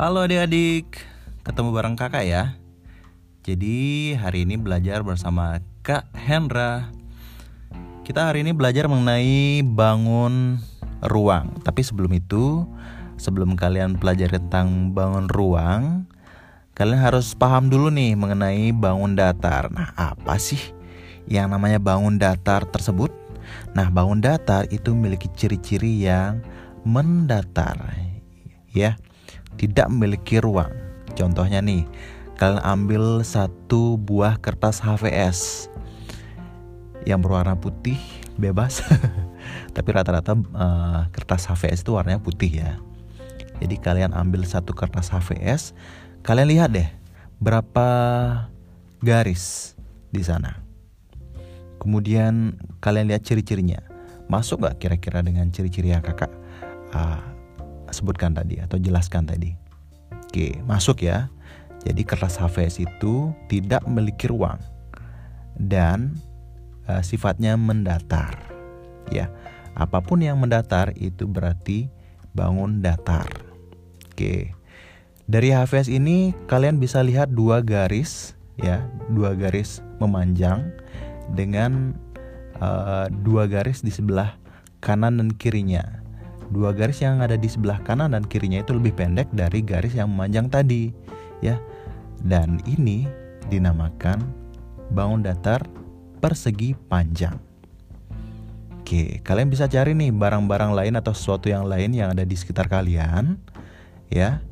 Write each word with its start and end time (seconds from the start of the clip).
Halo 0.00 0.24
adik-adik, 0.24 0.96
ketemu 1.44 1.76
bareng 1.76 1.92
kakak 1.92 2.24
ya. 2.24 2.56
Jadi 3.44 4.16
hari 4.16 4.48
ini 4.48 4.56
belajar 4.56 5.04
bersama 5.04 5.60
Kak 5.84 6.08
Hendra. 6.16 6.88
Kita 8.08 8.32
hari 8.32 8.40
ini 8.40 8.56
belajar 8.56 8.88
mengenai 8.88 9.60
bangun 9.60 10.56
ruang. 11.04 11.52
Tapi 11.60 11.84
sebelum 11.84 12.16
itu, 12.16 12.64
sebelum 13.20 13.60
kalian 13.60 14.00
pelajari 14.00 14.40
tentang 14.40 14.96
bangun 14.96 15.28
ruang, 15.28 16.08
kalian 16.72 16.96
harus 17.04 17.36
paham 17.36 17.68
dulu 17.68 17.92
nih 17.92 18.16
mengenai 18.16 18.72
bangun 18.72 19.12
datar. 19.12 19.68
Nah, 19.68 19.92
apa 20.00 20.40
sih 20.40 20.72
yang 21.28 21.52
namanya 21.52 21.76
bangun 21.76 22.16
datar 22.16 22.64
tersebut? 22.72 23.12
Nah, 23.76 23.92
bangun 23.92 24.24
datar 24.24 24.64
itu 24.72 24.96
memiliki 24.96 25.28
ciri-ciri 25.36 26.08
yang 26.08 26.40
mendatar. 26.88 27.76
Ya 28.72 28.96
tidak 29.60 29.92
memiliki 29.92 30.40
ruang. 30.40 30.72
Contohnya 31.12 31.60
nih, 31.60 31.84
kalian 32.40 32.64
ambil 32.64 33.20
satu 33.20 34.00
buah 34.00 34.40
kertas 34.40 34.80
HVS 34.80 35.68
yang 37.04 37.20
berwarna 37.20 37.60
putih 37.60 38.00
bebas. 38.40 38.80
Tapi 39.76 39.88
rata-rata 39.92 40.32
uh, 40.32 41.12
kertas 41.12 41.44
HVS 41.44 41.84
itu 41.84 41.92
warnanya 41.92 42.24
putih 42.24 42.64
ya. 42.64 42.80
Jadi 43.60 43.76
kalian 43.76 44.16
ambil 44.16 44.48
satu 44.48 44.72
kertas 44.72 45.12
HVS, 45.12 45.76
kalian 46.24 46.48
lihat 46.48 46.72
deh 46.72 46.88
berapa 47.36 47.88
garis 49.04 49.76
di 50.08 50.24
sana. 50.24 50.56
Kemudian 51.76 52.56
kalian 52.80 53.12
lihat 53.12 53.28
ciri-cirinya. 53.28 53.84
Masuk 54.32 54.64
gak 54.64 54.80
kira-kira 54.80 55.20
dengan 55.20 55.52
ciri-ciri 55.52 55.92
yang 55.92 56.04
kakak 56.04 56.30
uh, 56.96 57.29
sebutkan 57.92 58.34
tadi 58.34 58.58
atau 58.62 58.76
jelaskan 58.80 59.26
tadi. 59.26 59.54
Oke, 60.30 60.62
masuk 60.66 61.02
ya. 61.02 61.30
Jadi 61.80 62.04
kertas 62.04 62.36
HVS 62.36 62.84
itu 62.84 63.32
tidak 63.48 63.82
memiliki 63.88 64.28
ruang 64.28 64.60
dan 65.56 66.14
uh, 66.86 67.00
sifatnya 67.00 67.56
mendatar. 67.56 68.36
Ya, 69.08 69.32
apa 69.74 70.04
pun 70.04 70.20
yang 70.20 70.38
mendatar 70.38 70.92
itu 70.94 71.24
berarti 71.24 71.88
bangun 72.36 72.84
datar. 72.84 73.26
Oke. 74.12 74.54
Dari 75.30 75.54
HVS 75.54 75.86
ini 75.86 76.34
kalian 76.50 76.82
bisa 76.82 77.00
lihat 77.06 77.30
dua 77.30 77.62
garis 77.62 78.34
ya, 78.58 78.82
dua 79.08 79.38
garis 79.38 79.78
memanjang 80.02 80.74
dengan 81.32 81.94
uh, 82.58 83.06
dua 83.22 83.46
garis 83.46 83.80
di 83.80 83.94
sebelah 83.94 84.34
kanan 84.82 85.22
dan 85.22 85.30
kirinya 85.36 85.99
dua 86.50 86.74
garis 86.74 87.02
yang 87.02 87.22
ada 87.22 87.38
di 87.38 87.46
sebelah 87.46 87.78
kanan 87.86 88.12
dan 88.14 88.26
kirinya 88.26 88.62
itu 88.62 88.74
lebih 88.74 88.94
pendek 88.94 89.30
dari 89.30 89.62
garis 89.62 89.94
yang 89.94 90.10
memanjang 90.10 90.50
tadi 90.50 90.90
ya 91.40 91.56
dan 92.26 92.60
ini 92.66 93.06
dinamakan 93.48 94.20
bangun 94.92 95.22
datar 95.22 95.64
persegi 96.20 96.74
panjang 96.90 97.38
Oke, 98.90 99.22
kalian 99.22 99.54
bisa 99.54 99.70
cari 99.70 99.94
nih 99.94 100.10
barang-barang 100.10 100.74
lain 100.74 100.98
atau 100.98 101.14
sesuatu 101.14 101.46
yang 101.46 101.62
lain 101.62 101.94
yang 101.94 102.10
ada 102.10 102.26
di 102.26 102.34
sekitar 102.34 102.66
kalian, 102.66 103.38
ya, 104.10 104.42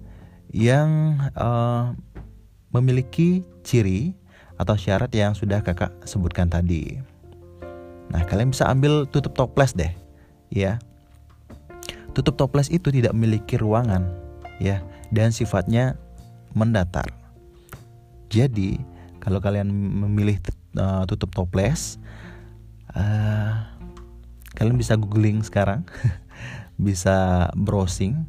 yang 0.55 1.19
uh, 1.35 1.91
memiliki 2.71 3.43
ciri 3.67 4.15
atau 4.55 4.79
syarat 4.79 5.11
yang 5.11 5.35
sudah 5.35 5.59
kakak 5.59 5.91
sebutkan 6.07 6.47
tadi. 6.47 7.03
Nah, 8.15 8.23
kalian 8.31 8.55
bisa 8.55 8.71
ambil 8.71 9.11
tutup 9.11 9.35
toples 9.35 9.75
deh, 9.75 9.91
ya. 10.55 10.79
Tutup 12.19 12.35
toples 12.35 12.67
itu 12.67 12.91
tidak 12.91 13.15
memiliki 13.15 13.55
ruangan, 13.55 14.11
ya, 14.59 14.83
dan 15.15 15.31
sifatnya 15.31 15.95
mendatar. 16.51 17.07
Jadi, 18.27 18.75
kalau 19.23 19.39
kalian 19.39 19.71
memilih 19.71 20.43
uh, 20.75 21.07
tutup 21.07 21.31
toples, 21.31 22.03
uh, 22.91 23.71
kalian 24.59 24.75
bisa 24.75 24.99
googling 24.99 25.47
sekarang, 25.47 25.87
bisa 26.87 27.49
browsing. 27.55 28.27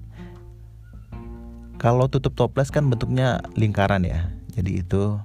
Kalau 1.82 2.06
tutup 2.14 2.38
toples 2.38 2.70
kan 2.70 2.86
bentuknya 2.86 3.42
lingkaran 3.58 4.06
ya, 4.06 4.30
jadi 4.54 4.86
itu 4.86 5.18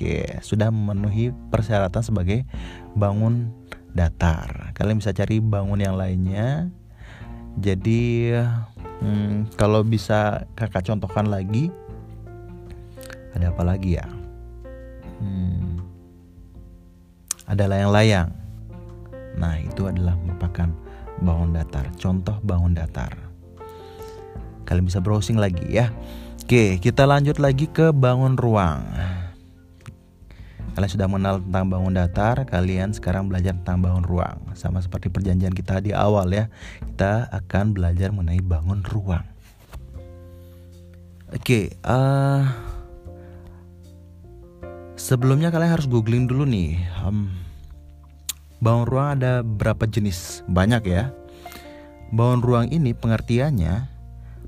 oke 0.00 0.40
sudah 0.44 0.68
memenuhi 0.68 1.32
persyaratan 1.50 2.04
sebagai 2.04 2.46
bangun 2.94 3.50
datar. 3.96 4.70
Kalian 4.76 5.00
bisa 5.00 5.16
cari 5.16 5.40
bangun 5.40 5.80
yang 5.80 5.96
lainnya 5.96 6.68
jadi 7.60 8.00
hmm, 9.04 9.52
kalau 9.60 9.84
bisa 9.84 10.48
kakak 10.56 10.88
contohkan 10.88 11.28
lagi, 11.28 11.68
ada 13.36 13.52
apa 13.52 13.62
lagi 13.62 14.00
ya? 14.00 14.06
Hmm, 15.20 15.84
ada 17.44 17.68
layang-layang. 17.68 18.32
Nah 19.36 19.60
itu 19.60 19.84
adalah 19.86 20.16
merupakan 20.24 20.72
bangun 21.20 21.52
datar. 21.52 21.86
Contoh 22.00 22.40
bangun 22.40 22.72
datar. 22.72 23.12
Kalian 24.64 24.88
bisa 24.88 25.04
browsing 25.04 25.36
lagi 25.36 25.68
ya. 25.68 25.92
Oke, 26.40 26.82
kita 26.82 27.06
lanjut 27.06 27.38
lagi 27.38 27.70
ke 27.70 27.94
bangun 27.94 28.34
ruang. 28.34 28.82
Kalian 30.80 30.96
sudah 30.96 31.12
mengenal 31.12 31.36
tentang 31.44 31.68
bangun 31.68 31.92
datar, 31.92 32.36
kalian 32.48 32.96
sekarang 32.96 33.28
belajar 33.28 33.52
tentang 33.52 33.84
bangun 33.84 34.00
ruang. 34.00 34.40
Sama 34.56 34.80
seperti 34.80 35.12
perjanjian 35.12 35.52
kita 35.52 35.76
di 35.84 35.92
awal 35.92 36.32
ya, 36.32 36.48
kita 36.80 37.28
akan 37.36 37.76
belajar 37.76 38.08
mengenai 38.16 38.40
bangun 38.40 38.80
ruang. 38.88 39.20
Oke, 41.36 41.76
uh, 41.84 42.48
sebelumnya 44.96 45.52
kalian 45.52 45.76
harus 45.76 45.84
googling 45.84 46.24
dulu 46.24 46.48
nih. 46.48 46.80
Um, 47.04 47.28
bangun 48.64 48.88
ruang 48.88 49.20
ada 49.20 49.44
berapa 49.44 49.84
jenis? 49.84 50.40
Banyak 50.48 50.88
ya. 50.88 51.12
Bangun 52.08 52.40
ruang 52.40 52.72
ini 52.72 52.96
pengertiannya 52.96 53.84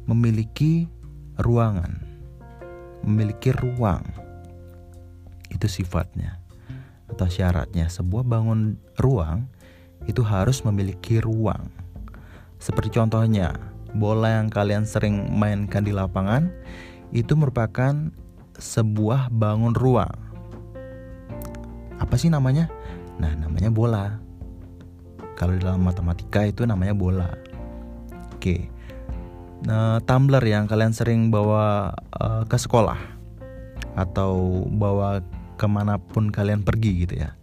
memiliki 0.09 0.89
ruangan, 1.37 2.01
memiliki 3.05 3.53
ruang 3.53 4.32
itu 5.53 5.69
sifatnya 5.69 6.41
atau 7.13 7.29
syaratnya 7.29 7.93
sebuah 7.93 8.25
bangun 8.25 8.81
ruang 8.97 9.45
itu 10.09 10.25
harus 10.25 10.65
memiliki 10.65 11.21
ruang. 11.21 11.69
Seperti 12.57 12.97
contohnya, 12.97 13.55
bola 13.93 14.41
yang 14.41 14.49
kalian 14.49 14.89
sering 14.89 15.31
mainkan 15.37 15.85
di 15.85 15.93
lapangan 15.93 16.49
itu 17.13 17.37
merupakan 17.37 18.11
sebuah 18.57 19.29
bangun 19.29 19.77
ruang. 19.77 20.17
Apa 22.01 22.17
sih 22.19 22.33
namanya? 22.33 22.67
Nah, 23.21 23.37
namanya 23.37 23.71
bola. 23.71 24.19
Kalau 25.37 25.55
dalam 25.59 25.85
matematika 25.85 26.43
itu 26.47 26.67
namanya 26.67 26.97
bola. 26.97 27.31
Oke. 28.35 28.71
Nah, 29.63 30.03
tumbler 30.03 30.43
yang 30.43 30.67
kalian 30.67 30.91
sering 30.91 31.31
bawa 31.31 31.95
uh, 32.19 32.43
ke 32.51 32.59
sekolah 32.59 32.99
atau 33.95 34.67
bawa 34.67 35.23
ke 35.63 35.71
mana 35.71 36.03
pun 36.03 36.35
kalian 36.35 36.67
pergi 36.67 37.07
gitu 37.07 37.23
ya. 37.23 37.39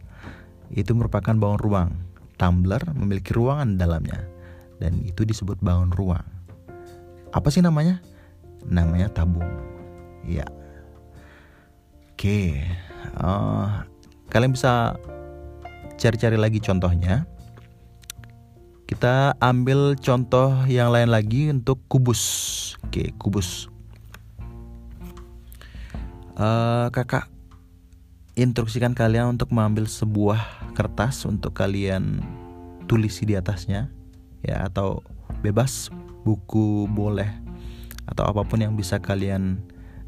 Itu 0.75 0.91
merupakan 0.99 1.31
bangun 1.31 1.59
ruang. 1.63 1.89
Tumbler 2.35 2.83
memiliki 2.91 3.31
ruangan 3.31 3.79
dalamnya 3.79 4.27
dan 4.83 4.99
itu 5.07 5.23
disebut 5.23 5.63
bangun 5.63 5.95
ruang. 5.95 6.27
Apa 7.31 7.47
sih 7.47 7.63
namanya? 7.63 8.03
Namanya 8.67 9.07
tabung. 9.07 9.47
Ya 10.27 10.43
oke 12.19 12.51
uh, 13.23 13.87
kalian 14.27 14.51
bisa 14.51 14.99
cari-cari 15.95 16.35
lagi 16.35 16.59
contohnya. 16.59 17.23
Kita 18.83 19.39
ambil 19.39 19.95
contoh 19.95 20.51
yang 20.67 20.91
lain 20.91 21.13
lagi 21.13 21.47
untuk 21.47 21.79
kubus. 21.87 22.19
Oke 22.83 23.15
kubus. 23.15 23.71
Uh, 26.35 26.91
kakak 26.91 27.31
instruksikan 28.39 28.95
kalian 28.95 29.35
untuk 29.35 29.51
mengambil 29.51 29.83
sebuah 29.83 30.71
kertas 30.71 31.27
untuk 31.27 31.51
kalian 31.51 32.23
tulis 32.87 33.19
di 33.19 33.35
atasnya 33.35 33.91
ya 34.39 34.63
atau 34.63 35.03
bebas 35.43 35.91
buku 36.23 36.87
boleh 36.87 37.27
atau 38.07 38.25
apa 38.25 38.41
pun 38.47 38.63
yang 38.63 38.73
bisa 38.79 38.97
kalian 38.97 39.59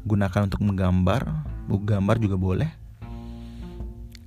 gunakan 0.08 0.48
untuk 0.48 0.64
menggambar 0.64 1.28
buku 1.68 1.84
gambar 1.86 2.16
juga 2.18 2.36
boleh. 2.40 2.70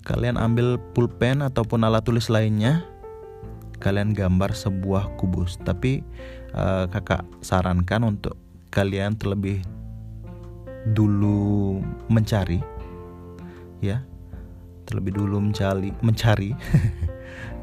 Kalian 0.06 0.38
ambil 0.38 0.78
pulpen 0.94 1.42
ataupun 1.42 1.81
alat 1.81 2.06
tulis 2.06 2.30
lainnya 2.30 2.86
kalian 3.81 4.13
gambar 4.13 4.54
sebuah 4.54 5.18
kubus. 5.18 5.58
Tapi 5.66 6.06
uh, 6.54 6.86
kakak 6.94 7.25
sarankan 7.42 8.13
untuk 8.16 8.38
kalian 8.69 9.18
terlebih 9.18 9.66
dulu 10.94 11.81
mencari 12.06 12.62
ya 13.92 14.02
terlebih 14.90 15.18
dulu 15.18 15.42
mencari 15.42 15.94
mencari 16.02 16.52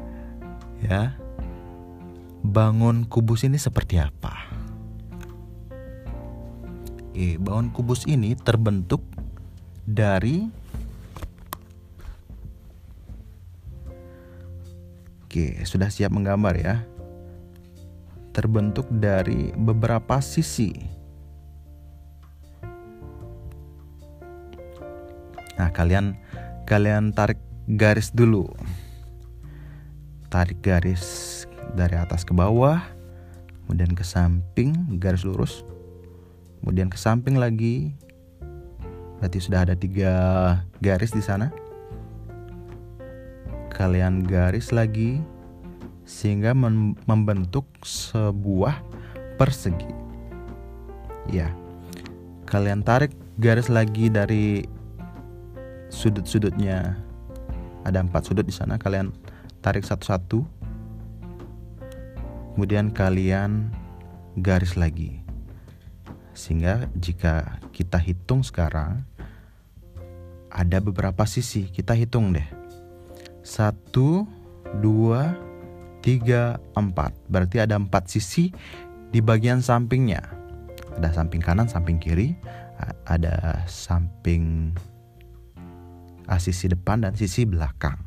ya 0.87 1.15
bangun 2.43 3.07
kubus 3.07 3.47
ini 3.47 3.55
seperti 3.55 3.99
apa 3.99 4.53
Oke, 7.13 7.37
bangun 7.37 7.69
kubus 7.69 8.09
ini 8.09 8.33
terbentuk 8.33 9.05
dari 9.85 10.49
Oke, 15.29 15.61
sudah 15.61 15.93
siap 15.93 16.09
menggambar 16.09 16.57
ya. 16.57 16.81
Terbentuk 18.33 18.89
dari 18.89 19.53
beberapa 19.53 20.25
sisi. 20.25 20.73
Nah, 25.63 25.71
kalian 25.71 26.19
kalian 26.67 27.15
tarik 27.15 27.39
garis 27.71 28.11
dulu. 28.11 28.51
Tarik 30.27 30.59
garis 30.59 31.47
dari 31.71 31.95
atas 31.95 32.27
ke 32.27 32.35
bawah, 32.35 32.83
kemudian 33.63 33.95
ke 33.95 34.03
samping, 34.03 34.99
garis 34.99 35.23
lurus. 35.23 35.63
Kemudian 36.59 36.91
ke 36.91 36.99
samping 36.99 37.39
lagi. 37.39 37.95
Berarti 39.23 39.39
sudah 39.39 39.63
ada 39.63 39.75
tiga 39.79 40.11
garis 40.83 41.15
di 41.15 41.23
sana 41.23 41.47
kalian 43.73 44.21
garis 44.23 44.69
lagi 44.69 45.19
sehingga 46.05 46.53
membentuk 47.09 47.65
sebuah 47.81 48.79
persegi. 49.41 49.89
Ya. 51.33 51.49
Kalian 52.45 52.85
tarik 52.85 53.17
garis 53.41 53.67
lagi 53.67 54.13
dari 54.13 54.69
sudut-sudutnya. 55.93 56.97
Ada 57.85 58.01
empat 58.01 58.25
sudut 58.25 58.41
di 58.41 58.55
sana. 58.55 58.81
Kalian 58.81 59.13
tarik 59.61 59.85
satu-satu. 59.85 60.41
Kemudian 62.57 62.89
kalian 62.89 63.69
garis 64.41 64.73
lagi. 64.73 65.21
Sehingga 66.33 66.89
jika 66.97 67.61
kita 67.69 68.01
hitung 68.01 68.41
sekarang 68.41 69.05
ada 70.49 70.81
beberapa 70.81 71.29
sisi. 71.29 71.69
Kita 71.69 71.93
hitung 71.93 72.33
deh 72.33 72.63
satu, 73.43 74.23
dua, 74.79 75.35
tiga, 75.99 76.57
empat. 76.73 77.11
Berarti 77.27 77.59
ada 77.59 77.75
empat 77.75 78.07
sisi 78.07 78.49
di 79.11 79.19
bagian 79.19 79.59
sampingnya. 79.59 80.23
Ada 80.97 81.11
samping 81.21 81.43
kanan, 81.43 81.67
samping 81.67 81.99
kiri, 81.99 82.33
ada 83.05 83.61
samping 83.67 84.71
sisi 86.39 86.71
depan 86.71 87.03
dan 87.03 87.13
sisi 87.15 87.43
belakang. 87.47 87.99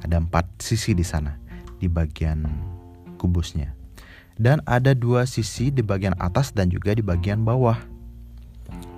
Ada 0.00 0.20
empat 0.20 0.60
sisi 0.62 0.96
di 0.96 1.04
sana 1.04 1.36
di 1.80 1.88
bagian 1.88 2.44
kubusnya. 3.20 3.72
Dan 4.40 4.64
ada 4.64 4.96
dua 4.96 5.28
sisi 5.28 5.68
di 5.68 5.84
bagian 5.84 6.16
atas 6.16 6.56
dan 6.56 6.72
juga 6.72 6.96
di 6.96 7.04
bagian 7.04 7.44
bawah. 7.44 7.76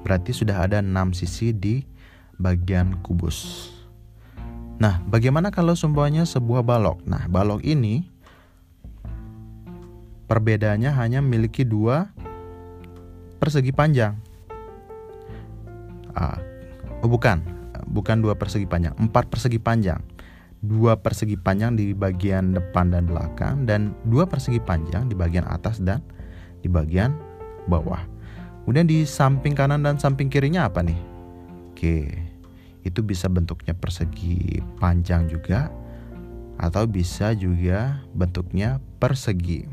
Berarti 0.06 0.30
sudah 0.30 0.62
ada 0.62 0.78
enam 0.78 1.10
sisi 1.10 1.50
di 1.50 1.82
bagian 2.38 3.02
kubus. 3.02 3.70
Nah, 4.78 4.98
bagaimana 5.06 5.50
kalau 5.50 5.74
semuanya 5.78 6.26
sebuah 6.26 6.62
balok? 6.66 7.02
Nah, 7.06 7.26
balok 7.30 7.62
ini 7.62 8.06
perbedaannya 10.26 10.90
hanya 10.94 11.18
memiliki 11.22 11.62
dua 11.62 12.10
persegi 13.38 13.74
panjang. 13.74 14.14
Ah, 16.14 16.38
oh 17.02 17.10
bukan, 17.10 17.42
bukan 17.92 18.24
dua 18.24 18.34
persegi 18.34 18.64
panjang, 18.64 18.96
empat 18.96 19.28
persegi 19.28 19.60
panjang. 19.60 20.00
Dua 20.62 20.94
persegi 20.94 21.34
panjang 21.34 21.74
di 21.74 21.90
bagian 21.92 22.54
depan 22.54 22.94
dan 22.94 23.04
belakang 23.04 23.66
dan 23.66 23.92
dua 24.06 24.30
persegi 24.30 24.62
panjang 24.62 25.10
di 25.10 25.14
bagian 25.18 25.42
atas 25.44 25.82
dan 25.82 26.00
di 26.62 26.70
bagian 26.70 27.12
bawah. 27.66 28.00
Kemudian 28.62 28.86
di 28.86 29.02
samping 29.02 29.58
kanan 29.58 29.82
dan 29.82 29.98
samping 29.98 30.30
kirinya 30.30 30.70
apa 30.70 30.86
nih? 30.86 30.98
Oke, 31.74 32.14
itu 32.86 33.00
bisa 33.02 33.26
bentuknya 33.26 33.74
persegi 33.74 34.62
panjang 34.78 35.26
juga 35.26 35.66
atau 36.62 36.86
bisa 36.86 37.34
juga 37.34 38.06
bentuknya 38.14 38.78
persegi. 39.02 39.66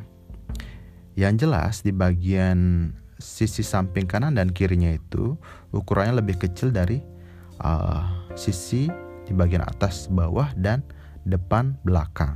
Yang 1.13 1.45
jelas 1.45 1.73
di 1.85 1.93
bagian 1.93 2.89
sisi 3.21 3.61
samping 3.61 4.09
kanan 4.09 4.41
dan 4.41 4.49
kirinya 4.49 4.89
itu 4.89 5.37
ukurannya 5.69 6.17
lebih 6.17 6.41
kecil 6.41 6.73
dari 6.73 7.18
uh, 7.63 8.05
sisi 8.35 8.87
di 9.27 9.33
bagian 9.35 9.63
atas, 9.63 10.09
bawah 10.09 10.49
dan 10.57 10.81
depan 11.27 11.77
belakang. 11.85 12.35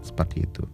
Seperti 0.00 0.46
itu. 0.46 0.64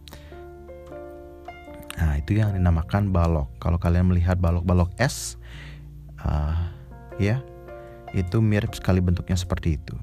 Nah, 1.94 2.18
itu 2.18 2.36
yang 2.36 2.52
dinamakan 2.52 3.14
balok. 3.14 3.48
Kalau 3.62 3.78
kalian 3.78 4.10
melihat 4.10 4.36
balok-balok 4.42 4.90
es 4.98 5.38
uh, 6.26 6.70
ya, 7.22 7.38
itu 8.14 8.42
mirip 8.42 8.74
sekali 8.74 8.98
bentuknya 8.98 9.38
seperti 9.38 9.78
itu. 9.78 9.94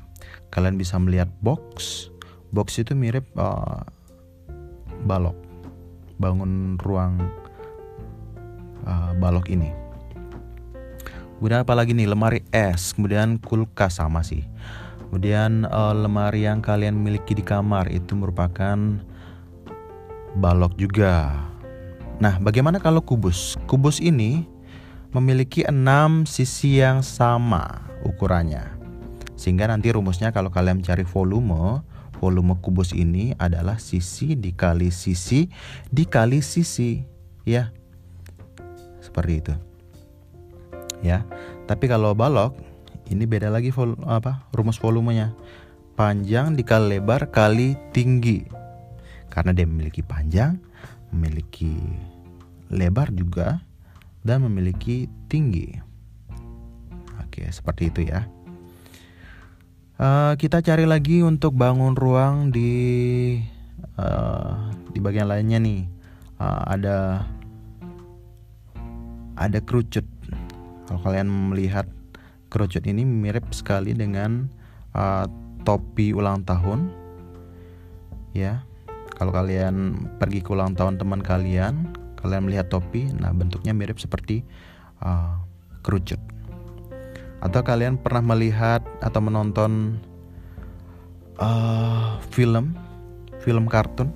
Kalian 0.51 0.79
bisa 0.79 0.95
melihat 0.99 1.27
box, 1.43 2.07
box 2.55 2.79
itu 2.79 2.95
mirip 2.95 3.27
uh, 3.35 3.83
balok, 5.03 5.35
bangun 6.19 6.79
ruang 6.79 7.19
uh, 8.87 9.11
balok 9.19 9.51
ini. 9.51 9.80
Kemudian 11.41 11.65
apa 11.65 11.73
lagi 11.73 11.97
nih 11.97 12.05
lemari 12.05 12.45
es, 12.53 12.93
kemudian 12.93 13.41
kulkas 13.41 13.97
sama 13.97 14.21
sih. 14.21 14.45
Kemudian 15.09 15.65
uh, 15.65 15.89
lemari 15.89 16.45
yang 16.45 16.61
kalian 16.61 16.93
miliki 16.93 17.33
di 17.33 17.41
kamar 17.41 17.89
itu 17.89 18.13
merupakan 18.13 18.77
balok 20.37 20.77
juga. 20.77 21.33
Nah, 22.21 22.37
bagaimana 22.37 22.77
kalau 22.77 23.01
kubus? 23.01 23.57
Kubus 23.65 23.97
ini 23.97 24.45
memiliki 25.17 25.65
enam 25.65 26.29
sisi 26.29 26.77
yang 26.77 27.01
sama 27.01 27.89
ukurannya. 28.05 28.77
Sehingga 29.33 29.65
nanti 29.65 29.89
rumusnya 29.89 30.29
kalau 30.29 30.53
kalian 30.53 30.85
mencari 30.85 31.01
volume, 31.01 31.81
volume 32.21 32.53
kubus 32.61 32.93
ini 32.93 33.33
adalah 33.41 33.81
sisi 33.81 34.37
dikali 34.37 34.93
sisi 34.93 35.49
dikali 35.89 36.45
sisi, 36.45 37.01
ya. 37.49 37.73
Seperti 39.01 39.33
itu. 39.41 39.70
Ya. 41.01 41.25
Tapi 41.65 41.89
kalau 41.89 42.13
balok 42.13 42.57
ini 43.11 43.27
beda 43.27 43.51
lagi 43.51 43.73
vol 43.73 43.99
apa? 44.07 44.47
rumus 44.55 44.79
volumenya. 44.79 45.35
Panjang 45.99 46.55
dikali 46.55 46.97
lebar 46.97 47.27
kali 47.29 47.75
tinggi. 47.91 48.47
Karena 49.27 49.51
dia 49.51 49.67
memiliki 49.67 49.99
panjang, 50.03 50.59
memiliki 51.11 51.75
lebar 52.71 53.11
juga 53.11 53.59
dan 54.23 54.47
memiliki 54.47 55.11
tinggi. 55.27 55.75
Oke, 57.19 57.47
seperti 57.51 57.91
itu 57.91 58.01
ya. 58.07 58.27
Uh, 60.01 60.33
kita 60.33 60.65
cari 60.65 60.89
lagi 60.89 61.21
untuk 61.21 61.53
bangun 61.53 61.93
ruang 61.93 62.49
di 62.49 63.37
uh, 64.01 64.71
di 64.89 64.99
bagian 64.99 65.29
lainnya 65.29 65.61
nih. 65.61 65.85
Uh, 66.41 66.61
ada 66.65 66.97
ada 69.37 69.59
kerucut. 69.61 70.03
Kalau 70.91 71.07
kalian 71.07 71.31
melihat 71.31 71.87
kerucut 72.51 72.83
ini 72.83 73.07
mirip 73.07 73.47
sekali 73.55 73.95
dengan 73.95 74.51
uh, 74.91 75.23
topi 75.63 76.11
ulang 76.11 76.43
tahun. 76.43 76.91
Ya. 78.35 78.67
Kalau 79.15 79.31
kalian 79.31 79.95
pergi 80.19 80.43
ke 80.43 80.51
ulang 80.51 80.75
tahun 80.75 80.99
teman 80.99 81.23
kalian, 81.23 81.95
kalian 82.19 82.43
melihat 82.43 82.67
topi, 82.67 83.07
nah 83.15 83.31
bentuknya 83.31 83.71
mirip 83.71 84.03
seperti 84.03 84.43
uh, 84.99 85.39
kerucut. 85.79 86.19
Atau 87.39 87.63
kalian 87.63 87.95
pernah 87.95 88.35
melihat 88.35 88.83
atau 88.99 89.23
menonton 89.23 89.95
uh, 91.39 92.19
film, 92.35 92.75
film 93.39 93.63
kartun? 93.71 94.11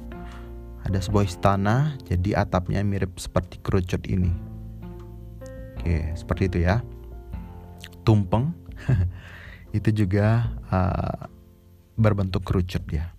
Ada 0.84 1.08
sebuah 1.08 1.24
istana, 1.24 1.96
jadi 2.04 2.44
atapnya 2.44 2.84
mirip 2.84 3.16
seperti 3.16 3.64
kerucut 3.64 4.04
ini. 4.12 4.45
Oke, 5.86 6.02
seperti 6.18 6.50
itu 6.50 6.58
ya. 6.66 6.82
Tumpeng, 8.02 8.58
itu 9.78 9.94
juga 9.94 10.50
uh, 10.74 11.30
berbentuk 11.94 12.42
kerucut 12.42 12.82
ya. 12.90 13.14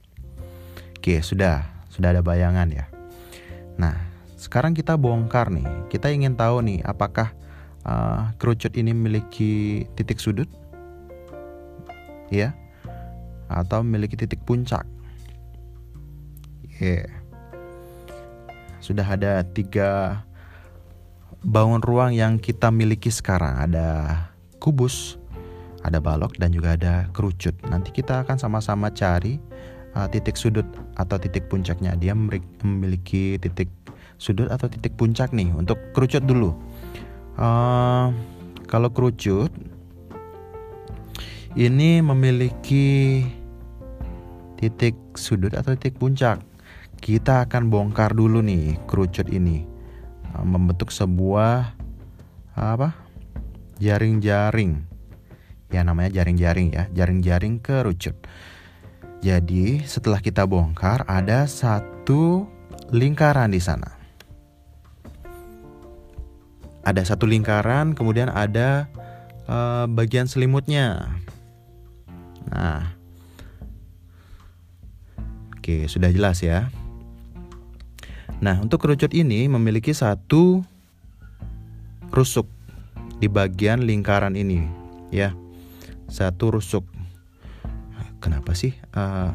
Oke, 0.99 1.23
sudah, 1.23 1.63
sudah 1.87 2.11
ada 2.11 2.27
bayangan 2.27 2.67
ya. 2.75 2.91
Nah, 3.79 3.95
sekarang 4.35 4.75
kita 4.75 4.99
bongkar 4.99 5.55
nih. 5.55 5.63
Kita 5.87 6.11
ingin 6.11 6.35
tahu 6.35 6.59
nih, 6.67 6.83
apakah 6.83 7.31
uh, 7.87 8.35
kerucut 8.35 8.75
ini 8.75 8.91
memiliki 8.91 9.87
titik 9.95 10.19
sudut 10.19 10.51
ya 12.35 12.51
atau 13.47 13.87
memiliki 13.87 14.19
titik 14.19 14.43
puncak 14.43 14.83
yeah. 16.83 17.07
sudah 18.83 19.07
ada 19.07 19.47
tiga 19.47 20.23
bangun 21.47 21.79
ruang 21.79 22.11
yang 22.11 22.43
kita 22.43 22.75
miliki 22.75 23.15
sekarang. 23.15 23.55
Ada 23.71 24.19
kubus 24.59 25.15
ada 25.87 26.03
balok 26.03 26.35
dan 26.43 26.51
juga 26.51 26.75
ada 26.75 27.07
kerucut. 27.15 27.55
Nanti 27.71 27.95
kita 27.95 28.27
akan 28.27 28.43
sama-sama 28.43 28.91
cari 28.91 29.39
uh, 29.95 30.11
titik 30.11 30.35
sudut 30.35 30.67
atau 30.99 31.15
titik 31.23 31.47
puncaknya. 31.47 31.95
Dia 31.95 32.19
memiliki 32.19 33.39
titik 33.39 33.71
sudut 34.19 34.51
atau 34.51 34.67
titik 34.67 34.99
puncak 34.99 35.31
nih 35.31 35.55
untuk 35.55 35.79
kerucut 35.95 36.27
dulu. 36.27 36.59
Uh, 37.39 38.11
kalau 38.67 38.91
kerucut 38.91 39.55
ini 41.55 42.03
memiliki 42.03 43.23
titik 44.59 44.99
sudut 45.15 45.55
atau 45.55 45.79
titik 45.79 46.03
puncak. 46.03 46.43
Kita 46.97 47.45
akan 47.45 47.69
bongkar 47.69 48.17
dulu 48.17 48.41
nih 48.41 48.81
kerucut 48.89 49.29
ini, 49.29 49.69
membentuk 50.43 50.91
sebuah 50.91 51.77
apa? 52.57 52.97
Jaring-jaring. 53.83 54.87
Ya 55.69 55.83
namanya 55.83 56.23
jaring-jaring 56.23 56.73
ya, 56.73 56.87
jaring-jaring 56.95 57.59
kerucut. 57.59 58.15
Jadi 59.21 59.83
setelah 59.83 60.23
kita 60.23 60.47
bongkar 60.47 61.03
ada 61.11 61.45
satu 61.51 62.47
lingkaran 62.95 63.51
di 63.51 63.59
sana. 63.59 63.91
Ada 66.87 67.03
satu 67.03 67.27
lingkaran, 67.27 67.99
kemudian 67.99 68.31
ada 68.31 68.87
uh, 69.51 69.91
bagian 69.91 70.31
selimutnya. 70.31 71.19
Nah, 72.47 72.95
oke 75.59 75.91
sudah 75.91 76.15
jelas 76.15 76.39
ya. 76.47 76.71
Nah, 78.41 78.61
untuk 78.61 78.85
kerucut 78.85 79.17
ini 79.17 79.49
memiliki 79.49 79.97
satu 79.97 80.61
rusuk 82.13 82.45
di 83.17 83.33
bagian 83.33 83.85
lingkaran 83.85 84.37
ini, 84.37 84.65
ya, 85.09 85.33
satu 86.07 86.53
rusuk. 86.53 86.85
Kenapa 88.21 88.53
sih 88.53 88.75
uh, 88.97 89.31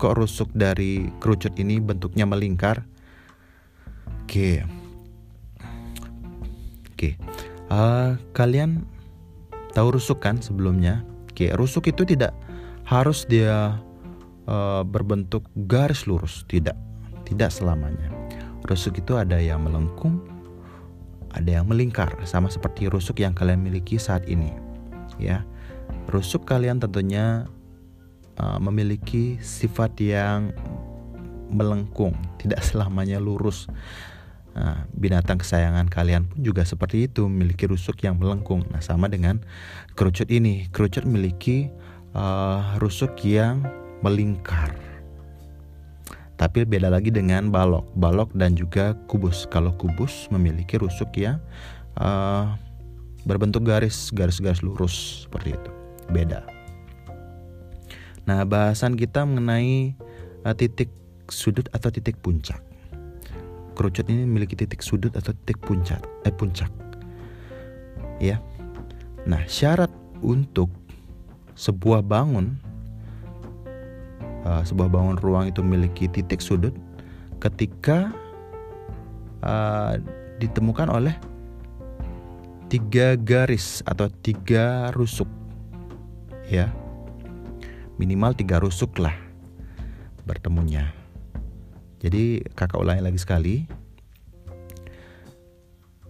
kok 0.00 0.16
rusuk 0.16 0.52
dari 0.56 1.10
kerucut 1.20 1.52
ini 1.60 1.82
bentuknya 1.82 2.24
melingkar? 2.24 2.84
Oke, 4.24 4.64
Oke, 6.96 7.12
uh, 7.68 8.16
kalian 8.32 8.88
tahu 9.76 10.00
rusuk 10.00 10.24
kan 10.24 10.40
sebelumnya? 10.40 11.04
Oke, 11.28 11.52
rusuk 11.52 11.92
itu 11.92 12.08
tidak 12.08 12.32
harus 12.88 13.28
dia 13.28 13.76
uh, 14.48 14.80
berbentuk 14.80 15.44
garis 15.68 16.08
lurus, 16.08 16.48
tidak, 16.48 16.72
tidak 17.28 17.52
selamanya. 17.52 18.25
Rusuk 18.66 18.98
itu 18.98 19.14
ada 19.14 19.38
yang 19.38 19.62
melengkung, 19.62 20.26
ada 21.30 21.62
yang 21.62 21.70
melingkar, 21.70 22.10
sama 22.26 22.50
seperti 22.50 22.90
rusuk 22.90 23.22
yang 23.22 23.30
kalian 23.30 23.62
miliki 23.62 23.94
saat 23.94 24.26
ini. 24.26 24.50
Ya, 25.22 25.46
rusuk 26.10 26.44
kalian 26.44 26.82
tentunya 26.82 27.46
uh, 28.42 28.58
memiliki 28.58 29.38
sifat 29.38 29.94
yang 30.02 30.50
melengkung, 31.46 32.18
tidak 32.42 32.58
selamanya 32.66 33.22
lurus. 33.22 33.70
Nah, 34.56 34.88
binatang 34.96 35.36
kesayangan 35.36 35.86
kalian 35.92 36.26
pun 36.32 36.40
juga 36.40 36.64
seperti 36.64 37.06
itu, 37.06 37.28
memiliki 37.28 37.68
rusuk 37.68 38.00
yang 38.02 38.16
melengkung. 38.16 38.64
Nah, 38.72 38.80
sama 38.80 39.04
dengan 39.06 39.44
kerucut 39.92 40.32
ini. 40.32 40.64
Kerucut 40.72 41.04
memiliki 41.04 41.68
uh, 42.16 42.80
rusuk 42.80 43.20
yang 43.20 43.60
melingkar. 44.00 44.72
Tapi 46.36 46.68
beda 46.68 46.92
lagi 46.92 47.08
dengan 47.08 47.48
balok. 47.48 47.88
Balok 47.96 48.32
dan 48.36 48.52
juga 48.56 48.92
kubus. 49.08 49.48
Kalau 49.48 49.72
kubus 49.80 50.28
memiliki 50.28 50.76
rusuk 50.76 51.16
yang 51.16 51.40
uh, 51.96 52.52
berbentuk 53.24 53.64
garis, 53.64 54.12
garis-garis 54.12 54.60
lurus 54.60 55.24
seperti 55.24 55.56
itu. 55.56 55.70
Beda. 56.12 56.44
Nah, 58.28 58.44
bahasan 58.44 59.00
kita 59.00 59.24
mengenai 59.24 59.96
uh, 60.44 60.52
titik 60.52 60.92
sudut 61.32 61.66
atau 61.72 61.90
titik 61.90 62.20
puncak 62.22 62.62
kerucut 63.76 64.08
ini 64.08 64.24
memiliki 64.24 64.56
titik 64.56 64.80
sudut 64.80 65.12
atau 65.12 65.36
titik 65.44 65.60
puncak 65.60 66.00
eh 66.24 66.32
puncak 66.32 66.72
ya 68.18 68.40
nah 69.28 69.44
syarat 69.44 69.92
untuk 70.24 70.72
sebuah 71.52 72.00
bangun 72.00 72.56
uh, 74.46 74.62
sebuah 74.62 74.86
bangun 74.86 75.18
ruang 75.18 75.50
itu 75.50 75.66
memiliki 75.66 76.06
titik 76.06 76.38
sudut 76.38 76.72
ketika 77.42 78.14
uh, 79.42 79.98
ditemukan 80.38 80.86
oleh 80.86 81.18
tiga 82.70 83.18
garis 83.18 83.82
atau 83.82 84.06
tiga 84.22 84.94
rusuk 84.94 85.26
ya 86.46 86.70
minimal 87.98 88.30
tiga 88.38 88.62
rusuk 88.62 88.94
lah 89.02 89.14
bertemunya 90.22 90.94
jadi 92.06 92.44
kakak 92.52 92.78
ulangi 92.80 93.02
lagi 93.02 93.18
sekali. 93.20 93.56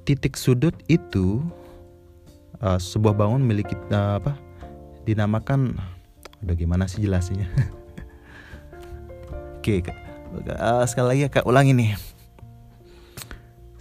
Titik 0.05 0.38
sudut 0.38 0.75
itu 0.87 1.43
uh, 2.62 2.78
sebuah 2.78 3.14
bangun 3.14 3.43
milik 3.43 3.73
uh, 3.90 4.21
apa? 4.21 4.38
Dinamakan 5.07 5.78
udah 6.45 6.55
gimana 6.55 6.85
sih 6.85 7.02
jelasinnya? 7.02 7.49
Oke, 9.66 9.82
uh, 10.62 10.87
sekali 10.87 11.26
lagi 11.26 11.42
kak 11.42 11.42
ulangi 11.42 11.75
nih. 11.75 11.99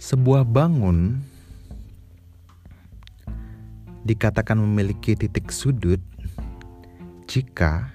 Sebuah 0.02 0.42
bangun 0.42 1.22
dikatakan 4.02 4.58
memiliki 4.58 5.14
titik 5.14 5.54
sudut 5.54 6.02
jika 7.30 7.86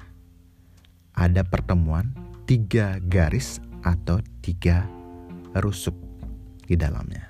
ada 1.20 1.44
pertemuan 1.44 2.16
tiga 2.48 2.96
garis 3.12 3.60
atau 3.84 4.24
tiga 4.40 4.88
rusuk 5.60 6.00
di 6.64 6.80
dalamnya. 6.80 7.28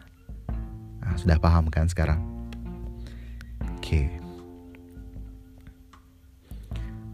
Nah, 1.01 1.17
sudah 1.17 1.41
paham 1.41 1.73
kan 1.73 1.89
sekarang? 1.89 2.21
Oke. 3.81 4.13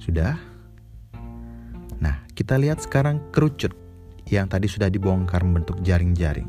Sudah? 0.04 0.36
Kita 2.38 2.54
lihat 2.54 2.86
sekarang 2.86 3.18
kerucut 3.34 3.74
yang 4.30 4.46
tadi 4.46 4.70
sudah 4.70 4.94
dibongkar 4.94 5.42
membentuk 5.42 5.82
jaring-jaring. 5.82 6.46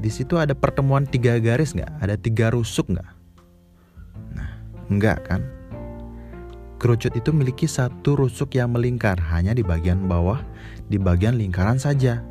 Di 0.00 0.08
situ 0.08 0.40
ada 0.40 0.56
pertemuan 0.56 1.04
tiga 1.04 1.36
garis 1.36 1.76
nggak? 1.76 1.92
Ada 2.00 2.16
tiga 2.16 2.48
rusuk 2.56 2.88
nggak? 2.88 3.10
Nah, 4.32 4.50
enggak 4.88 5.20
kan? 5.28 5.44
Kerucut 6.80 7.12
itu 7.12 7.28
memiliki 7.28 7.68
satu 7.68 8.24
rusuk 8.24 8.56
yang 8.56 8.72
melingkar 8.72 9.20
hanya 9.28 9.52
di 9.52 9.60
bagian 9.60 10.08
bawah, 10.08 10.40
di 10.88 10.96
bagian 10.96 11.36
lingkaran 11.36 11.76
saja. 11.76 12.24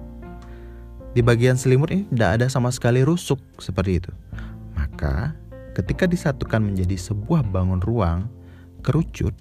Di 1.13 1.21
bagian 1.21 1.53
selimut 1.53 1.93
ini 1.93 2.09
tidak 2.17 2.41
ada 2.41 2.45
sama 2.50 2.74
sekali 2.74 3.05
rusuk 3.05 3.38
seperti 3.62 4.01
itu. 4.01 4.12
Maka 4.74 5.38
ketika 5.77 6.09
disatukan 6.09 6.65
menjadi 6.65 6.97
sebuah 6.97 7.45
bangun 7.45 7.77
ruang, 7.86 8.25
kerucut 8.81 9.38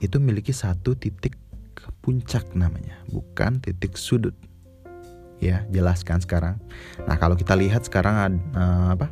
itu 0.00 0.16
memiliki 0.16 0.50
satu 0.50 0.96
titik 0.96 1.36
puncak 2.00 2.44
namanya, 2.56 2.96
bukan 3.12 3.60
titik 3.60 3.96
sudut. 3.96 4.32
Ya, 5.40 5.64
jelaskan 5.72 6.20
sekarang. 6.20 6.60
Nah, 7.08 7.16
kalau 7.16 7.32
kita 7.32 7.56
lihat 7.56 7.88
sekarang 7.88 8.40
uh, 8.52 8.92
apa? 8.92 9.08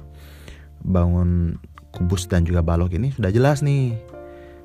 Bangun 0.85 1.57
kubus 1.93 2.29
dan 2.29 2.45
juga 2.45 2.61
balok 2.61 2.93
ini 2.97 3.13
sudah 3.17 3.33
jelas 3.33 3.65
nih. 3.65 3.97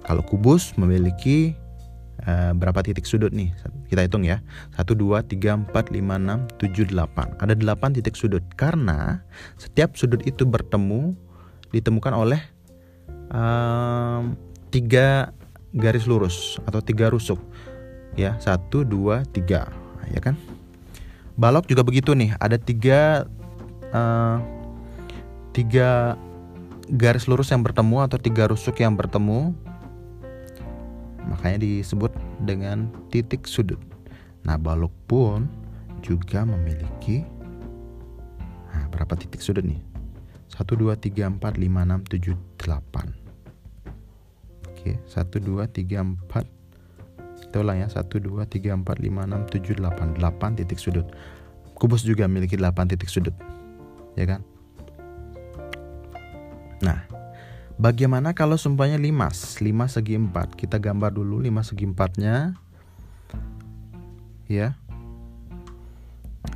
Kalau 0.04 0.20
kubus 0.28 0.76
memiliki 0.76 1.56
uh, 2.28 2.52
berapa 2.52 2.84
titik 2.84 3.08
sudut 3.08 3.32
nih? 3.32 3.56
Kita 3.88 4.04
hitung 4.04 4.28
ya. 4.28 4.44
1 4.76 4.84
2 4.92 5.24
3 5.24 5.72
4 5.72 5.72
5 5.72 5.96
6 5.96 6.60
7 6.60 6.92
8. 6.92 7.40
Ada 7.40 7.54
8 7.56 7.96
titik 7.96 8.20
sudut 8.20 8.44
karena 8.60 9.24
setiap 9.56 9.96
sudut 9.96 10.20
itu 10.28 10.44
bertemu 10.44 11.16
ditemukan 11.72 12.12
oleh 12.12 12.44
um, 13.32 14.36
tiga 14.68 15.32
garis 15.74 16.06
lurus 16.06 16.62
atau 16.70 16.80
tiga 16.80 17.10
rusuk. 17.10 17.42
Ya, 18.14 18.38
1 18.38 18.70
2 18.70 19.26
3. 19.26 20.14
Ya 20.14 20.20
kan? 20.22 20.38
Balok 21.34 21.66
juga 21.66 21.82
begitu 21.82 22.14
nih. 22.14 22.38
Ada 22.38 22.62
tiga 22.62 23.26
uh, 23.90 24.38
tiga 25.54 26.14
garis 26.94 27.26
lurus 27.26 27.50
yang 27.50 27.66
bertemu 27.66 28.06
atau 28.06 28.22
tiga 28.22 28.46
rusuk 28.50 28.78
yang 28.78 28.94
bertemu 28.94 29.56
makanya 31.24 31.64
disebut 31.64 32.12
dengan 32.44 32.92
titik 33.08 33.48
sudut. 33.48 33.80
Nah, 34.44 34.60
balok 34.60 34.92
pun 35.08 35.48
juga 36.04 36.44
memiliki 36.44 37.24
nah, 38.76 38.92
berapa 38.92 39.16
titik 39.16 39.40
sudut 39.40 39.64
nih? 39.64 39.80
1 40.52 40.60
2 40.68 40.94
3 41.00 41.40
4 41.40 41.40
5 41.40 41.58
6 41.64 42.12
7 42.12 42.36
8. 42.60 43.23
Oke, 44.84 45.00
1 45.08 45.32
2 45.40 45.64
3 45.64 46.04
4 46.28 46.44
kita 47.48 47.64
ulang 47.64 47.80
ya 47.80 47.88
1 47.88 48.04
2 48.04 48.44
3 48.44 48.84
4 48.84 48.84
5 48.84 48.84
6 48.84 49.80
7 49.80 49.80
8 49.80 50.20
8 50.20 50.60
titik 50.60 50.76
sudut. 50.76 51.08
Kubus 51.72 52.04
juga 52.04 52.28
memiliki 52.28 52.60
8 52.60 52.92
titik 52.92 53.08
sudut. 53.08 53.32
Ya 54.20 54.28
kan? 54.28 54.44
Nah, 56.84 57.08
bagaimana 57.80 58.36
kalau 58.36 58.60
sumpahnya 58.60 59.00
5? 59.00 59.64
5 59.64 59.64
segi 59.88 60.20
4. 60.20 60.60
Kita 60.60 60.84
gambar 60.84 61.16
dulu 61.16 61.40
5 61.40 61.64
segi 61.64 61.88
4-nya. 61.88 62.60
Ya. 64.52 64.76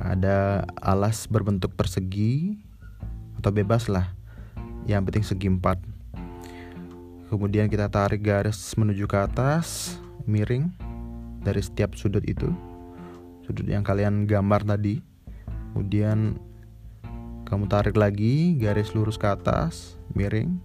Ada 0.04 0.68
alas 0.76 1.24
berbentuk 1.32 1.72
persegi 1.72 2.60
atau 3.40 3.48
bebas 3.56 3.88
lah 3.88 4.12
yang 4.84 5.04
penting 5.04 5.22
segi 5.22 5.48
empat 5.48 5.78
kemudian 7.28 7.68
kita 7.68 7.92
tarik 7.92 8.24
garis 8.24 8.72
menuju 8.74 9.04
ke 9.04 9.18
atas 9.20 9.96
miring 10.24 10.72
dari 11.44 11.60
setiap 11.60 11.94
sudut 11.94 12.24
itu. 12.24 12.48
Sudut 13.44 13.64
yang 13.68 13.84
kalian 13.84 14.24
gambar 14.24 14.64
tadi. 14.64 15.00
Kemudian 15.72 16.40
kamu 17.48 17.64
tarik 17.68 17.96
lagi 17.96 18.56
garis 18.60 18.92
lurus 18.92 19.16
ke 19.16 19.28
atas 19.28 19.96
miring 20.12 20.60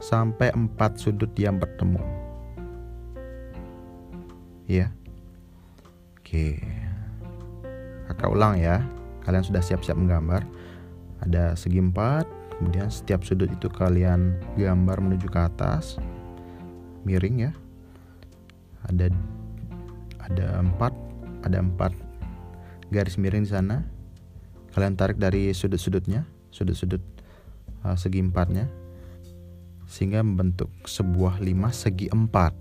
sampai 0.00 0.52
empat 0.52 1.00
sudut 1.00 1.32
yang 1.36 1.56
bertemu. 1.60 2.00
Ya 4.68 4.92
oke. 6.20 6.60
Kakak 8.12 8.30
ulang 8.30 8.60
ya. 8.60 8.84
Kalian 9.26 9.42
sudah 9.42 9.64
siap-siap 9.64 9.98
menggambar. 9.98 10.46
Ada 11.24 11.58
segi 11.58 11.82
empat 11.82 12.45
kemudian 12.56 12.88
setiap 12.88 13.22
sudut 13.22 13.48
itu 13.52 13.68
kalian 13.68 14.40
gambar 14.56 15.00
menuju 15.00 15.28
ke 15.28 15.40
atas. 15.40 16.00
Miring 17.06 17.50
ya. 17.50 17.52
Ada 18.86 19.12
ada 20.26 20.46
empat 20.58 20.92
ada 21.46 21.62
empat 21.62 21.94
garis 22.90 23.20
miring 23.20 23.46
di 23.46 23.52
sana. 23.52 23.86
Kalian 24.74 24.98
tarik 24.98 25.16
dari 25.16 25.54
sudut-sudutnya 25.56 26.28
sudut-sudut 26.52 27.00
uh, 27.84 27.96
segi 27.96 28.20
empatnya 28.20 28.68
sehingga 29.86 30.20
membentuk 30.20 30.68
sebuah 30.84 31.38
lima 31.38 31.70
segi 31.70 32.10
empat. 32.10 32.52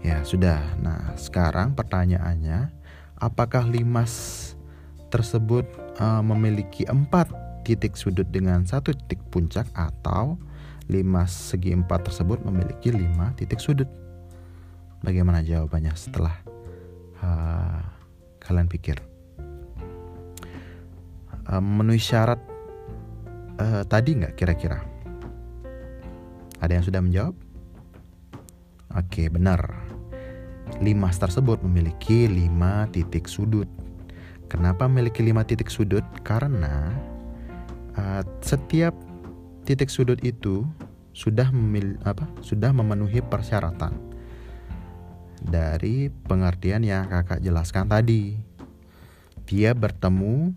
Ya 0.00 0.24
sudah. 0.24 0.60
Nah 0.80 1.16
sekarang 1.16 1.76
pertanyaannya 1.76 2.72
apakah 3.20 3.68
limas 3.68 4.52
tersebut 5.12 5.68
uh, 6.00 6.24
memiliki 6.24 6.88
empat 6.88 7.43
titik 7.64 7.96
sudut 7.96 8.28
dengan 8.28 8.62
satu 8.68 8.92
titik 8.92 9.24
puncak 9.32 9.66
atau 9.72 10.36
limas 10.92 11.32
segi 11.32 11.72
empat 11.72 12.12
tersebut 12.12 12.44
memiliki 12.44 12.92
lima 12.92 13.32
titik 13.34 13.58
sudut 13.58 13.88
bagaimana 15.00 15.40
jawabannya 15.40 15.96
setelah 15.96 16.36
uh, 17.24 17.80
kalian 18.44 18.68
pikir 18.68 19.00
uh, 21.48 21.60
memenuhi 21.60 22.00
syarat 22.00 22.40
uh, 23.60 23.82
tadi 23.86 24.10
nggak 24.18 24.34
kira-kira? 24.38 24.80
Ada 26.62 26.80
yang 26.80 26.84
sudah 26.86 27.00
menjawab? 27.04 27.34
Oke, 28.94 29.28
benar. 29.28 29.60
Limas 30.80 31.20
tersebut 31.20 31.60
memiliki 31.60 32.24
lima 32.24 32.88
titik 32.88 33.28
sudut. 33.28 33.68
Kenapa 34.48 34.88
memiliki 34.88 35.20
lima 35.20 35.44
titik 35.44 35.68
sudut? 35.68 36.06
Karena 36.24 36.88
uh, 37.98 38.22
setiap 38.44 38.94
titik 39.64 39.88
sudut 39.88 40.20
itu 40.22 40.66
sudah 41.14 41.48
memil 41.54 41.96
apa? 42.02 42.26
Sudah 42.42 42.74
memenuhi 42.74 43.22
persyaratan 43.22 43.94
dari 45.44 46.08
pengertian 46.08 46.82
yang 46.82 47.06
kakak 47.06 47.44
jelaskan 47.44 47.86
tadi. 47.86 48.40
Dia 49.44 49.76
bertemu 49.76 50.56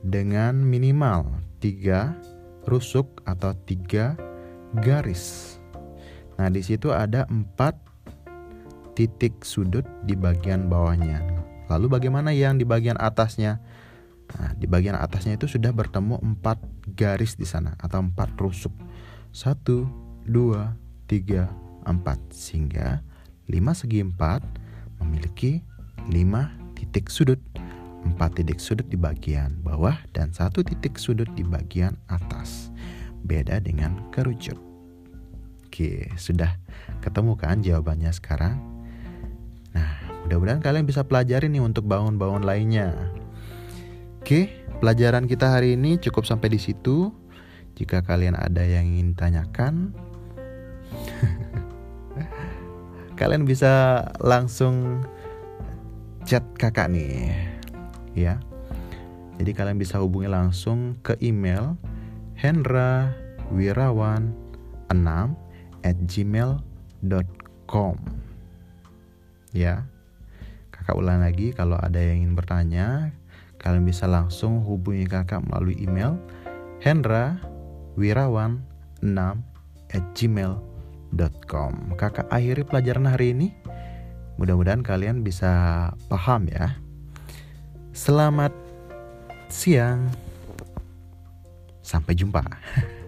dengan 0.00 0.56
minimal 0.56 1.28
tiga 1.60 2.16
rusuk 2.64 3.20
atau 3.28 3.52
tiga 3.68 4.16
garis. 4.80 5.56
Nah, 6.40 6.48
di 6.48 6.64
situ 6.64 6.88
ada 6.88 7.28
empat 7.28 7.76
titik 8.96 9.44
sudut 9.44 9.84
di 10.08 10.16
bagian 10.16 10.72
bawahnya. 10.72 11.20
Lalu 11.68 12.00
bagaimana 12.00 12.32
yang 12.32 12.56
di 12.56 12.64
bagian 12.64 12.96
atasnya? 12.96 13.60
Nah, 14.38 14.54
di 14.54 14.70
bagian 14.70 14.94
atasnya 14.94 15.34
itu 15.34 15.50
sudah 15.50 15.74
bertemu 15.74 16.22
empat 16.22 16.62
garis 16.94 17.34
di 17.34 17.48
sana 17.48 17.74
atau 17.80 17.98
empat 17.98 18.36
rusuk. 18.38 18.72
Satu, 19.34 19.88
dua, 20.28 20.78
tiga, 21.10 21.50
empat. 21.88 22.18
Sehingga 22.30 23.02
lima 23.50 23.74
segi 23.74 24.04
empat 24.04 24.46
memiliki 25.02 25.64
lima 26.06 26.54
titik 26.78 27.10
sudut 27.10 27.40
empat 28.04 28.40
titik 28.40 28.56
sudut 28.56 28.86
di 28.88 28.96
bagian 28.96 29.60
bawah 29.60 29.96
dan 30.16 30.32
satu 30.32 30.64
titik 30.64 30.96
sudut 30.96 31.28
di 31.36 31.44
bagian 31.44 31.96
atas. 32.08 32.72
Beda 33.20 33.60
dengan 33.60 34.08
kerucut. 34.08 34.56
Oke, 35.68 36.08
sudah 36.16 36.56
ketemu 37.04 37.36
kan 37.36 37.60
jawabannya 37.60 38.10
sekarang? 38.10 38.58
Nah, 39.76 39.90
mudah-mudahan 40.26 40.64
kalian 40.64 40.88
bisa 40.88 41.04
pelajari 41.04 41.46
nih 41.52 41.62
untuk 41.62 41.86
bangun-bangun 41.86 42.42
lainnya. 42.42 42.96
Oke, 44.20 44.52
pelajaran 44.84 45.24
kita 45.24 45.48
hari 45.48 45.80
ini 45.80 45.96
cukup 45.96 46.28
sampai 46.28 46.52
di 46.52 46.60
situ. 46.60 47.08
Jika 47.72 48.04
kalian 48.04 48.36
ada 48.36 48.60
yang 48.60 48.84
ingin 48.84 49.16
tanyakan, 49.16 49.96
kalian 53.18 53.48
bisa 53.48 54.04
langsung 54.20 55.00
chat 56.28 56.44
kakak 56.60 56.92
nih 56.92 57.32
ya. 58.12 58.36
Jadi 59.40 59.56
kalian 59.56 59.80
bisa 59.80 59.96
hubungi 59.96 60.28
langsung 60.28 61.00
ke 61.00 61.16
email 61.24 61.80
hendra 62.36 63.16
wirawan 63.48 64.36
6 64.92 65.00
at 65.80 65.96
gmail.com 66.04 67.96
ya 69.56 69.88
kakak 70.70 70.96
ulang 70.96 71.24
lagi 71.24 71.56
kalau 71.56 71.80
ada 71.80 71.98
yang 71.98 72.24
ingin 72.24 72.34
bertanya 72.36 73.10
kalian 73.60 73.84
bisa 73.84 74.08
langsung 74.08 74.64
hubungi 74.64 75.04
kakak 75.04 75.44
melalui 75.44 75.76
email 75.76 76.16
hendra 76.80 77.36
wirawan 78.00 78.64
6 79.04 79.14
at 79.92 80.04
gmail.com 80.16 81.72
kakak 82.00 82.24
akhiri 82.32 82.64
pelajaran 82.64 83.06
hari 83.06 83.36
ini 83.36 83.52
mudah-mudahan 84.40 84.80
kalian 84.80 85.20
bisa 85.20 85.92
paham 86.08 86.48
ya 86.48 86.80
Selamat 88.00 88.54
siang. 89.50 90.08
Sampai 91.82 92.14
jumpa. 92.14 92.40